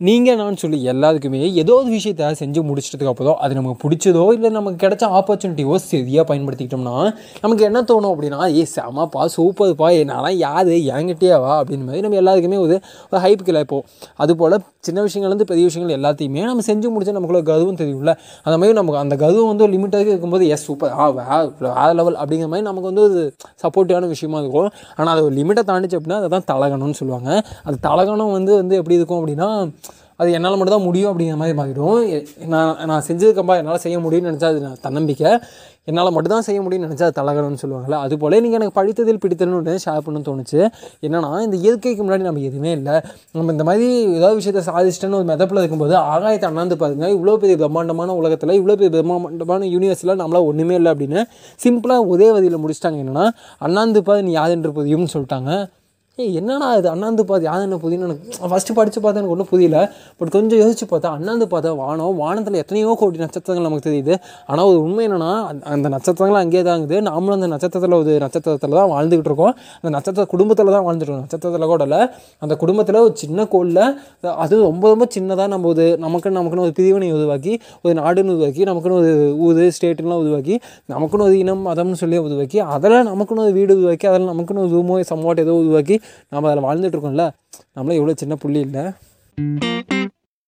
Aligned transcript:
நீங்கள் 0.00 0.36
நான் 0.40 0.58
சொல்லி 0.60 0.78
எல்லாத்துக்குமே 0.90 1.38
ஏதோ 1.60 1.72
ஒரு 1.78 1.88
விஷயத்த 1.94 2.26
செஞ்சு 2.40 2.60
முடிச்சிட்டதுக்கு 2.66 3.12
அப்புறம் 3.12 3.38
அது 3.44 3.56
நமக்கு 3.58 3.78
பிடிச்சதோ 3.84 4.20
இல்லை 4.34 4.50
நமக்கு 4.56 4.78
கிடைச்ச 4.82 5.04
ஆப்பர்ச்சுனிட்டியோ 5.18 5.76
சரியாக 5.84 6.24
பயன்படுத்திக்கிட்டோம்னா 6.28 6.92
நமக்கு 7.44 7.64
என்ன 7.68 7.80
தோணும் 7.88 8.12
அப்படின்னா 8.12 8.38
ஏ 8.58 8.62
செமப்பா 8.74 9.24
சூப்பர்ப்பா 9.36 9.88
என்னால் 10.02 10.28
யார் 10.44 10.70
என்கிட்டயே 10.98 11.38
வா 11.44 11.54
அப்படின்னு 11.60 11.86
மாதிரி 11.88 12.04
நம்ம 12.06 12.18
எல்லாத்துக்குமே 12.20 12.60
ஒரு 12.66 12.76
ஒரு 13.10 13.22
ஹைப் 13.24 13.42
கிளப்போம் 13.48 13.84
அதுபோல் 14.24 14.56
சின்ன 14.88 15.02
விஷயங்கள்லேருந்து 15.06 15.48
பெரிய 15.50 15.64
விஷயங்கள் 15.70 15.96
எல்லாத்தையுமே 15.98 16.44
நம்ம 16.50 16.64
செஞ்சு 16.68 16.92
முடிச்சா 16.92 17.16
நமக்குள்ள 17.16 17.42
கர்வம் 17.50 17.80
தெரியும்ல. 17.82 18.12
அந்த 18.46 18.54
மாதிரி 18.60 18.76
நமக்கு 18.80 19.00
அந்த 19.02 19.14
கர்வம் 19.24 19.50
வந்து 19.50 19.64
ஒரு 19.66 19.72
லிமிட்டாக 19.76 20.08
இருக்கும்போது 20.12 20.46
எஸ் 20.54 20.66
சூப்பர் 20.68 20.94
ஆ 21.02 21.08
வேறு 21.18 21.96
லெவல் 22.00 22.18
அப்படிங்கிற 22.20 22.50
மாதிரி 22.52 22.66
நமக்கு 22.70 22.88
வந்து 22.90 23.04
ஒரு 23.08 23.20
சப்போர்ட்டிவான 23.64 24.08
விஷயமா 24.14 24.38
இருக்கும். 24.44 24.70
ஆனால் 24.98 25.12
அது 25.14 25.24
ஒரு 25.28 25.36
லிமிட்டை 25.40 25.64
தாண்டிச்சு 25.72 25.98
அப்படின்னா 25.98 26.20
அதை 26.22 26.30
தான் 26.36 26.48
தலகணும்னு 26.52 26.98
சொல்லுவாங்க. 27.02 27.30
அது 27.68 27.76
தலகணம் 27.88 28.34
வந்து 28.38 28.54
வந்து 28.60 28.76
எப்படி 28.82 28.98
இருக்கும் 29.00 29.20
அப்படின்னா 29.20 29.50
அது 30.20 30.28
என்னால் 30.36 30.56
மட்டும் 30.58 30.76
தான் 30.76 30.86
முடியும் 30.88 31.10
அப்படிங்கிற 31.12 31.38
மாதிரி 31.40 31.56
மாறிடும். 31.62 31.98
நான் 32.54 32.78
நான் 32.90 33.04
செஞ்சதுக்கப்பா 33.08 33.56
என்னால் 33.62 33.82
செய்ய 33.86 33.96
முடியும்னு 34.04 34.30
நினச்சா 34.30 34.48
அது 34.52 34.60
நான் 34.66 34.80
தன்னம்பிக்கை. 34.86 35.32
என்னால் 35.90 36.10
மட்டும் 36.14 36.32
தான் 36.34 36.46
செய்ய 36.46 36.60
முடியும்னு 36.64 36.86
நினச்சா 36.88 37.06
அது 37.08 37.16
தலகணும்னு 37.18 37.60
சொல்லுவாங்கல்ல. 37.62 37.98
அதுபோல் 38.06 38.34
நீங்கள் 38.44 38.58
எனக்கு 38.60 38.74
படித்ததில் 38.78 39.20
பிடித்ததுன்னு 39.22 39.74
ஷேர் 39.84 40.02
பண்ணணும்னு 40.06 40.28
தோணுச்சு. 40.28 40.60
என்னென்னா 41.06 41.30
இந்த 41.46 41.56
இயற்கைக்கு 41.64 42.02
முன்னாடி 42.06 42.26
நம்ம 42.28 42.42
எதுவுமே 42.48 42.72
இல்லை. 42.78 42.96
நம்ம 43.38 43.52
இந்த 43.56 43.66
மாதிரி 43.68 43.86
ஏதாவது 44.18 44.38
விஷயத்தை 44.40 44.64
சாதிச்சிட்டேன்னு 44.70 45.18
ஒரு 45.20 45.28
மெதப்பில் 45.32 45.62
இருக்கும்போது 45.62 45.96
ஆகாயத்தை 46.14 46.48
அண்ணாந்து 46.50 46.78
பாருங்க. 46.82 47.06
இவ்வளோ 47.16 47.36
பெரிய 47.44 47.56
பிரம்மாண்டமான 47.62 48.16
உலகத்தில் 48.20 48.56
இவ்வளோ 48.60 48.76
பெரிய 48.82 48.92
பிரம்மாண்டமான 48.96 49.70
யூனிவர்ஸில் 49.76 50.14
நம்மளால் 50.22 50.48
ஒன்றுமே 50.50 50.76
இல்லை 50.80 50.92
அப்படின்னு 50.94 51.22
சிம்பிளாக 51.64 52.12
ஒரே 52.14 52.30
வதியில் 52.36 52.62
முடிச்சிட்டாங்க. 52.64 53.00
என்னென்னா 53.04 53.26
அண்ணாந்து 53.66 54.02
பாரு 54.10 54.26
நீ 54.28 54.34
யாதென்று 54.40 54.56
என்று 54.60 54.76
புரியும்னு 54.78 55.12
சொல்லிட்டாங்க. 55.16 55.52
ஏய் 56.18 56.34
என்னடா 56.34 56.74
இது? 56.74 56.88
அண்ணாந்து 56.88 57.24
பார்த்து 57.24 57.46
யார் 57.48 57.60
என்ன 57.60 57.76
புதியன்னு 57.76 58.06
எனக்கு 58.06 58.38
ஃபஸ்ட்டு 58.50 58.74
படித்து 58.74 59.00
பார்த்தா 59.00 59.10
எனக்கு 59.12 59.28
ஒன்றும் 59.28 59.48
புரியல. 59.50 59.92
பட் 60.16 60.28
கொஞ்சம் 60.28 60.58
யோசிச்சு 60.58 60.84
பார்த்தா 60.90 61.06
அண்ணாந்து 61.06 61.46
பார்த்தா 61.46 61.76
வானம் 61.76 62.16
வானத்தில் 62.16 62.54
எத்தனையோ 62.54 62.96
கோடி 62.98 63.18
நட்சத்திரங்கள் 63.18 63.70
நமக்கு 63.70 63.90
தெரியுது. 63.90 64.14
ஆனால் 64.46 64.64
ஒரு 64.64 64.82
உண்மை 64.82 65.08
என்னென்னா 65.08 65.28
அந்த- 65.64 65.88
நட்சத்திரங்கள் 65.88 66.40
அங்கேயே 66.40 66.62
தான் 66.62 66.80
இருக்குது. 66.80 66.98
நாமளும் 67.00 67.36
அந்த 67.38 67.46
நட்சத்திரத்தில் 67.46 67.98
ஒரு 67.98 68.18
நட்சத்திரத்தில் 68.18 68.70
தான் 68.70 68.90
வாழ்ந்துக்கிட்டு 68.90 69.24
இருக்கோம். 69.24 69.54
அந்த 69.74 69.90
நட்சத்திர 69.90 70.26
குடும்பத்தில் 70.26 70.66
தான் 70.66 70.84
வாழ்ந்துட்டு 70.84 71.06
இருக்கோம். 71.06 71.20
நட்சத்திரத்தில் 71.20 71.66
கூட 71.66 71.82
இல்லை. 71.82 72.00
அந்த 72.38 72.56
குடும்பத்தில் 72.56 72.96
ஒரு 72.96 73.12
சின்ன 73.14 73.46
கோளில் 73.46 73.82
அது 74.36 74.60
ரொம்ப 74.62 74.88
ரொம்ப 74.88 75.06
சின்னதாக 75.18 75.48
நம்ம 75.48 75.68
ஒரு 75.68 75.98
நமக்குன்னு 76.00 76.38
நமக்குன்னு 76.40 76.60
ஒரு 76.60 76.72
பிரிவினை 76.72 77.12
உருவாக்கி 77.12 77.54
ஒரு 77.82 77.94
நாடுன்னு 78.00 78.34
உருவாக்கி 78.34 78.64
நமக்குன்னு 78.64 78.98
ஒரு 78.98 79.12
ஊர் 79.38 79.62
ஸ்டேட்டுலாம் 79.78 80.22
உருவாக்கி 80.24 80.58
நமக்குன்னு 80.92 81.28
ஒரு 81.28 81.38
இனம் 81.38 81.66
மதம்னு 81.66 81.92
சொல்லி 81.92 82.18
உருவாக்கி 82.18 82.60
அதில் 82.60 82.98
நமக்குன்னு 83.06 83.46
ஒரு 83.46 83.52
வீடு 83.52 83.78
உருவாக்கி 83.78 84.06
அதில் 84.06 84.28
நமக்குன்னு 84.28 84.64
ஒரு 84.66 84.74
ரூமோ 84.76 85.00
சம்வாட் 85.14 85.38
ஏதோ 85.38 85.54
உருவாக்கி 85.54 85.96
நம்ம 86.28 86.50
அதில் 86.50 86.64
வாழ்ந்துட்டு 86.64 86.94
இருக்கோம்ல. 86.94 87.30
நம்மளே 87.72 87.98
இவ்வளோ 87.98 88.16
சின்ன 88.16 88.36
புள்ளி 88.36 88.60
இல்லை. 88.60 88.82